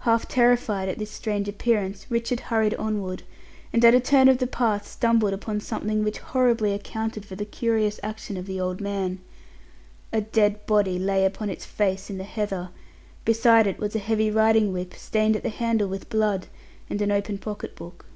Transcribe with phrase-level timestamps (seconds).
[0.00, 3.22] Half terrified at this strange appearance, Richard hurried onward,
[3.72, 7.44] and at a turn of the path stumbled upon something which horribly accounted for the
[7.44, 9.20] curious action of the old man.
[10.12, 12.70] A dead body lay upon its face in the heather;
[13.24, 16.48] beside it was a heavy riding whip stained at the handle with blood,
[16.90, 18.06] and an open pocket book.